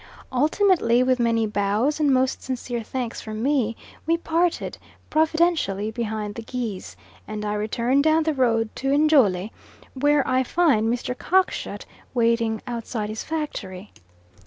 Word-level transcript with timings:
Ultimately, 0.31 1.03
with 1.03 1.19
many 1.19 1.45
bows 1.45 1.99
and 1.99 2.11
most 2.11 2.41
sincere 2.41 2.81
thanks 2.81 3.21
from 3.21 3.43
me, 3.43 3.77
we 4.07 4.17
parted, 4.17 4.79
providentially 5.11 5.91
beyond 5.91 6.33
the 6.33 6.41
geese, 6.41 6.95
and 7.27 7.45
I 7.45 7.53
returned 7.53 8.03
down 8.03 8.23
the 8.23 8.33
road 8.33 8.71
to 8.77 8.89
Njole, 8.97 9.51
where 9.93 10.27
I 10.27 10.41
find 10.41 10.91
Mr. 10.91 11.15
Cockshut 11.15 11.85
waiting 12.15 12.63
outside 12.65 13.09
his 13.09 13.23
factory. 13.23 13.91